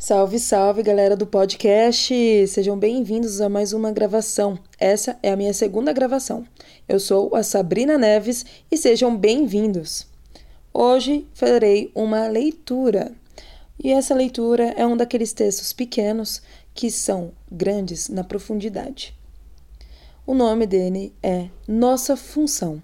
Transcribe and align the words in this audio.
Salve, 0.00 0.38
salve, 0.38 0.80
galera 0.80 1.16
do 1.16 1.26
podcast! 1.26 2.46
Sejam 2.46 2.78
bem-vindos 2.78 3.40
a 3.40 3.48
mais 3.48 3.72
uma 3.72 3.90
gravação. 3.90 4.56
Essa 4.78 5.18
é 5.24 5.32
a 5.32 5.36
minha 5.36 5.52
segunda 5.52 5.92
gravação. 5.92 6.46
Eu 6.88 7.00
sou 7.00 7.34
a 7.34 7.42
Sabrina 7.42 7.98
Neves 7.98 8.46
e 8.70 8.76
sejam 8.76 9.16
bem-vindos. 9.16 10.06
Hoje 10.72 11.26
farei 11.34 11.90
uma 11.96 12.28
leitura. 12.28 13.10
E 13.82 13.90
essa 13.90 14.14
leitura 14.14 14.72
é 14.76 14.86
um 14.86 14.96
daqueles 14.96 15.32
textos 15.32 15.72
pequenos 15.72 16.42
que 16.72 16.92
são 16.92 17.32
grandes 17.50 18.08
na 18.08 18.22
profundidade. 18.22 19.12
O 20.24 20.32
nome 20.32 20.64
dele 20.64 21.12
é 21.20 21.48
Nossa 21.66 22.16
Função. 22.16 22.80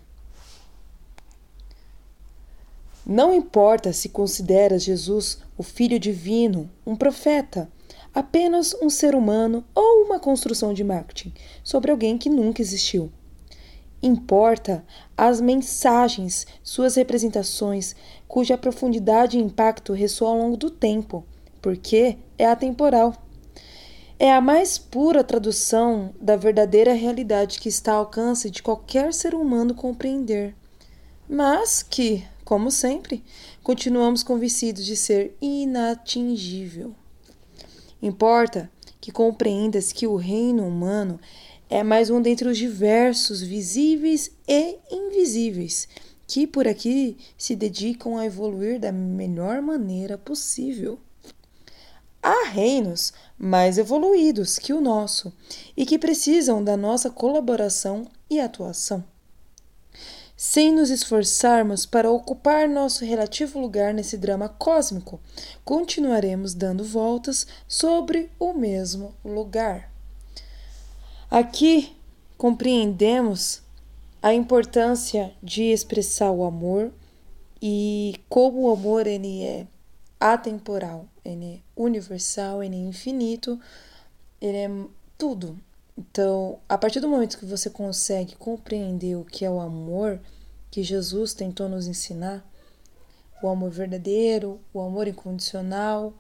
Não 3.07 3.35
importa 3.35 3.93
se 3.93 4.09
consideras 4.09 4.83
Jesus 4.83 5.39
o 5.59 5.63
Filho 5.63 5.99
Divino, 5.99 6.71
um 6.87 6.97
profeta, 6.97 7.71
apenas 8.15 8.75
um 8.81 8.89
ser 8.89 9.15
humano 9.15 9.63
ou 9.75 10.05
uma 10.05 10.19
construção 10.19 10.73
de 10.73 10.83
marketing 10.83 11.33
sobre 11.63 11.91
alguém 11.91 12.17
que 12.17 12.31
nunca 12.31 12.63
existiu. 12.63 13.13
Importa 14.03 14.85
as 15.17 15.41
mensagens, 15.41 16.47
suas 16.63 16.95
representações, 16.95 17.95
cuja 18.29 18.57
profundidade 18.57 19.39
e 19.39 19.41
impacto 19.41 19.93
ressoam 19.93 20.33
ao 20.33 20.39
longo 20.39 20.57
do 20.57 20.71
tempo, 20.71 21.25
porque 21.61 22.19
é 22.39 22.47
atemporal. 22.47 23.15
É 24.19 24.33
a 24.33 24.41
mais 24.41 24.79
pura 24.79 25.25
tradução 25.25 26.15
da 26.21 26.37
verdadeira 26.37 26.93
realidade 26.93 27.59
que 27.59 27.69
está 27.69 27.93
ao 27.93 28.01
alcance 28.01 28.51
de 28.51 28.63
qualquer 28.63 29.13
ser 29.13 29.35
humano 29.35 29.75
compreender, 29.75 30.55
mas 31.29 31.83
que, 31.83 32.25
como 32.45 32.71
sempre, 32.71 33.25
continuamos 33.63 34.23
convencidos 34.23 34.85
de 34.85 34.97
ser 34.97 35.35
inatingível. 35.41 36.95
Importa 38.03 38.71
que 39.01 39.11
compreendas 39.11 39.93
que 39.93 40.07
o 40.07 40.17
reino 40.17 40.67
humano 40.67 41.19
é 41.71 41.83
mais 41.83 42.11
um 42.11 42.21
dentre 42.21 42.47
os 42.47 42.59
diversos 42.59 43.41
visíveis 43.41 44.31
e 44.47 44.79
invisíveis 44.91 45.89
que 46.27 46.47
por 46.47 46.67
aqui 46.67 47.17
se 47.37 47.55
dedicam 47.55 48.17
a 48.17 48.27
evoluir 48.27 48.79
da 48.81 48.93
melhor 48.93 49.61
maneira 49.61 50.17
possível. 50.17 50.99
Há 52.23 52.49
reinos 52.49 53.13
mais 53.39 53.77
evoluídos 53.77 54.59
que 54.59 54.73
o 54.73 54.81
nosso 54.81 55.33
e 55.77 55.85
que 55.85 55.99
precisam 55.99 56.65
da 56.65 56.77
nossa 56.77 57.11
colaboração 57.11 58.07
e 58.31 58.41
atuação 58.41 59.05
sem 60.47 60.71
nos 60.71 60.91
esforçarmos 60.91 61.87
para 61.87 62.11
ocupar 62.11 62.69
nosso 62.69 63.03
relativo 63.03 63.59
lugar 63.59 63.95
nesse 63.95 64.19
drama 64.19 64.47
cósmico, 64.47 65.19
continuaremos 65.65 66.53
dando 66.53 66.85
voltas 66.85 67.47
sobre 67.67 68.31
o 68.39 68.53
mesmo 68.53 69.15
lugar. 69.25 69.91
Aqui 71.31 71.97
compreendemos 72.37 73.63
a 74.23 74.35
importância 74.35 75.33
de 75.43 75.63
expressar 75.63 76.31
o 76.31 76.45
amor 76.45 76.93
e 77.61 78.15
como 78.29 78.65
o 78.65 78.71
amor 78.71 79.07
ele 79.07 79.45
é 79.45 79.67
atemporal, 80.21 81.07
ele 81.25 81.55
é 81.55 81.59
universal, 81.75 82.63
ele 82.63 82.77
é 82.77 82.81
infinito, 82.81 83.59
ele 84.43 84.59
é 84.59 84.71
tudo. 85.17 85.59
Então, 85.97 86.59
a 86.69 86.77
partir 86.77 87.01
do 87.01 87.09
momento 87.09 87.39
que 87.39 87.47
você 87.47 87.71
consegue 87.71 88.35
compreender 88.37 89.17
o 89.17 89.25
que 89.25 89.45
é 89.45 89.51
o 89.51 89.61
amor 89.61 90.21
que 90.71 90.83
Jesus 90.83 91.35
tentou 91.35 91.69
nos 91.69 91.87
ensinar, 91.87 92.45
o 93.43 93.49
amor 93.49 93.71
verdadeiro, 93.71 94.61
o 94.73 94.81
amor 94.81 95.07
incondicional, 95.07 96.13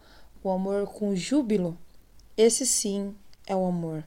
o 0.43 0.51
amor 0.51 0.87
com 0.87 1.17
júbilo, 1.17 1.77
esse 2.37 2.65
sim 2.65 3.15
é 3.47 3.57
o 3.57 3.65
amor 3.67 4.05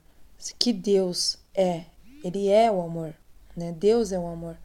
que 0.60 0.72
Deus 0.72 1.38
é. 1.54 1.86
Ele 2.23 2.50
é 2.50 2.72
o 2.72 2.82
amor, 2.82 3.14
né? 3.56 3.72
Deus 3.72 4.12
é 4.12 4.20
o 4.20 4.28
amor. 4.28 4.58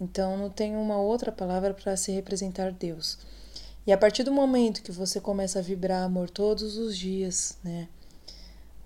Então 0.00 0.36
não 0.36 0.50
tem 0.50 0.76
uma 0.76 0.98
outra 0.98 1.30
palavra 1.30 1.72
para 1.72 1.96
se 1.96 2.12
representar 2.12 2.72
Deus. 2.72 3.18
E 3.86 3.92
a 3.92 3.98
partir 3.98 4.22
do 4.22 4.32
momento 4.32 4.82
que 4.82 4.92
você 4.92 5.20
começa 5.20 5.58
a 5.58 5.62
vibrar 5.62 6.02
amor 6.02 6.30
todos 6.30 6.76
os 6.76 6.96
dias, 6.96 7.58
né? 7.62 7.88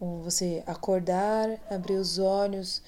Você 0.00 0.62
acordar, 0.66 1.58
abrir 1.68 1.94
os 1.94 2.18
olhos 2.18 2.82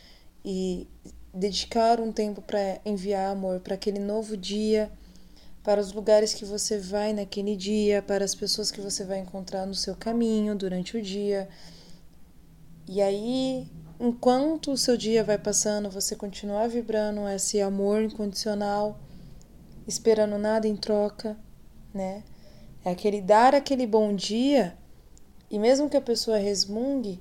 e 0.44 0.86
dedicar 1.34 2.00
um 2.00 2.12
tempo 2.12 2.40
para 2.40 2.80
enviar 2.84 3.30
amor 3.32 3.60
para 3.60 3.74
aquele 3.74 3.98
novo 3.98 4.36
dia, 4.36 4.90
para 5.62 5.80
os 5.80 5.92
lugares 5.92 6.32
que 6.32 6.44
você 6.44 6.78
vai 6.78 7.12
naquele 7.12 7.56
dia, 7.56 8.00
para 8.00 8.24
as 8.24 8.34
pessoas 8.34 8.70
que 8.70 8.80
você 8.80 9.04
vai 9.04 9.18
encontrar 9.18 9.66
no 9.66 9.74
seu 9.74 9.94
caminho 9.94 10.54
durante 10.54 10.96
o 10.96 11.02
dia. 11.02 11.48
E 12.88 13.00
aí, 13.02 13.68
enquanto 13.98 14.72
o 14.72 14.76
seu 14.76 14.96
dia 14.96 15.22
vai 15.22 15.38
passando, 15.38 15.90
você 15.90 16.16
continuar 16.16 16.68
vibrando 16.68 17.28
esse 17.28 17.60
amor 17.60 18.02
incondicional, 18.02 18.98
esperando 19.86 20.38
nada 20.38 20.66
em 20.66 20.76
troca, 20.76 21.36
né? 21.92 22.22
É 22.84 22.90
aquele 22.90 23.20
dar 23.20 23.54
aquele 23.54 23.86
bom 23.86 24.14
dia 24.14 24.76
e 25.50 25.58
mesmo 25.58 25.90
que 25.90 25.96
a 25.96 26.00
pessoa 26.00 26.38
resmungue, 26.38 27.20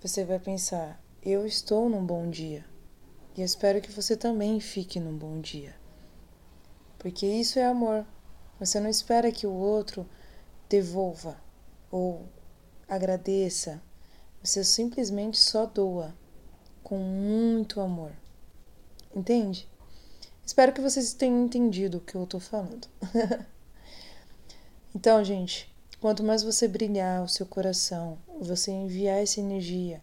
você 0.00 0.24
vai 0.24 0.38
pensar: 0.38 1.00
eu 1.22 1.46
estou 1.46 1.88
num 1.88 2.04
bom 2.04 2.28
dia. 2.28 2.64
E 3.36 3.42
espero 3.42 3.80
que 3.80 3.92
você 3.92 4.16
também 4.16 4.58
fique 4.58 4.98
num 4.98 5.16
bom 5.16 5.40
dia. 5.40 5.74
Porque 6.98 7.26
isso 7.26 7.58
é 7.58 7.64
amor. 7.64 8.04
Você 8.58 8.80
não 8.80 8.90
espera 8.90 9.30
que 9.30 9.46
o 9.46 9.52
outro 9.52 10.06
devolva 10.68 11.40
ou 11.90 12.26
agradeça. 12.88 13.80
Você 14.42 14.64
simplesmente 14.64 15.38
só 15.38 15.66
doa 15.66 16.14
com 16.82 16.98
muito 16.98 17.80
amor. 17.80 18.12
Entende? 19.14 19.68
Espero 20.44 20.72
que 20.72 20.80
vocês 20.80 21.12
tenham 21.12 21.44
entendido 21.44 21.98
o 21.98 22.00
que 22.00 22.16
eu 22.16 22.26
tô 22.26 22.40
falando. 22.40 22.88
então, 24.92 25.22
gente, 25.24 25.69
Quanto 26.00 26.24
mais 26.24 26.42
você 26.42 26.66
brilhar 26.66 27.22
o 27.22 27.28
seu 27.28 27.44
coração, 27.44 28.16
você 28.40 28.70
enviar 28.70 29.22
essa 29.22 29.38
energia, 29.38 30.00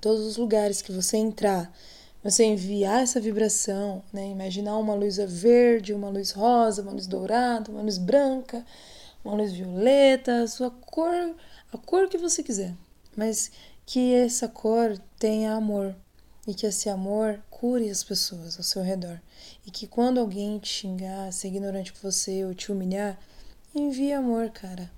todos 0.00 0.26
os 0.26 0.36
lugares 0.36 0.82
que 0.82 0.90
você 0.90 1.16
entrar, 1.16 1.72
você 2.24 2.42
enviar 2.44 3.04
essa 3.04 3.20
vibração, 3.20 4.02
né? 4.12 4.28
Imaginar 4.28 4.76
uma 4.78 4.94
luz 4.94 5.18
verde, 5.18 5.94
uma 5.94 6.08
luz 6.08 6.32
rosa, 6.32 6.82
uma 6.82 6.90
luz 6.90 7.06
dourada, 7.06 7.70
uma 7.70 7.82
luz 7.82 7.98
branca, 7.98 8.66
uma 9.24 9.36
luz 9.36 9.52
violeta, 9.52 10.42
a 10.42 10.48
sua 10.48 10.72
cor, 10.72 11.36
a 11.72 11.78
cor 11.78 12.08
que 12.08 12.18
você 12.18 12.42
quiser. 12.42 12.74
Mas 13.16 13.52
que 13.86 14.12
essa 14.14 14.48
cor 14.48 14.98
tenha 15.20 15.54
amor 15.54 15.94
e 16.48 16.52
que 16.52 16.66
esse 16.66 16.88
amor 16.88 17.40
cure 17.48 17.88
as 17.88 18.02
pessoas 18.02 18.56
ao 18.56 18.64
seu 18.64 18.82
redor. 18.82 19.20
E 19.64 19.70
que 19.70 19.86
quando 19.86 20.18
alguém 20.18 20.58
te 20.58 20.68
xingar, 20.68 21.32
ser 21.32 21.46
ignorante 21.46 21.92
com 21.92 22.10
você 22.10 22.44
ou 22.44 22.52
te 22.54 22.72
humilhar, 22.72 23.16
envie 23.72 24.12
amor, 24.12 24.50
cara. 24.50 24.90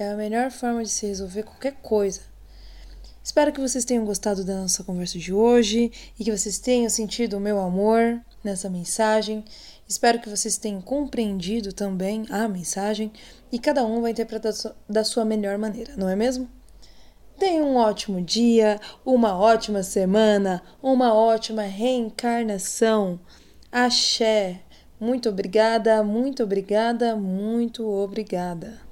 É 0.00 0.12
a 0.12 0.16
melhor 0.16 0.50
forma 0.50 0.82
de 0.82 0.88
se 0.88 1.06
resolver 1.06 1.42
qualquer 1.42 1.74
coisa. 1.82 2.22
Espero 3.22 3.52
que 3.52 3.60
vocês 3.60 3.84
tenham 3.84 4.02
gostado 4.02 4.42
da 4.42 4.54
nossa 4.54 4.82
conversa 4.82 5.18
de 5.18 5.30
hoje 5.30 5.92
e 6.18 6.24
que 6.24 6.34
vocês 6.34 6.58
tenham 6.58 6.88
sentido 6.88 7.36
o 7.36 7.40
meu 7.40 7.60
amor 7.60 8.18
nessa 8.42 8.70
mensagem. 8.70 9.44
Espero 9.86 10.18
que 10.18 10.30
vocês 10.30 10.56
tenham 10.56 10.80
compreendido 10.80 11.74
também 11.74 12.24
a 12.30 12.48
mensagem 12.48 13.12
e 13.52 13.58
cada 13.58 13.84
um 13.84 14.00
vai 14.00 14.12
interpretar 14.12 14.54
da 14.88 15.04
sua 15.04 15.22
melhor 15.22 15.58
maneira, 15.58 15.92
não 15.98 16.08
é 16.08 16.16
mesmo? 16.16 16.48
Tenha 17.38 17.62
um 17.62 17.76
ótimo 17.76 18.22
dia, 18.22 18.80
uma 19.04 19.38
ótima 19.38 19.82
semana, 19.82 20.62
uma 20.82 21.12
ótima 21.12 21.64
reencarnação. 21.64 23.20
Axé. 23.70 24.62
Muito 24.98 25.28
obrigada, 25.28 26.02
muito 26.02 26.42
obrigada, 26.42 27.14
muito 27.14 27.86
obrigada. 27.86 28.89